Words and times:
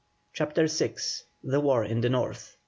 CHAPTER 0.33 0.65
VI. 0.65 0.95
THE 1.43 1.59
WAR 1.59 1.85
IN 1.85 2.01
THE 2.01 2.09
NORTH. 2.09 2.55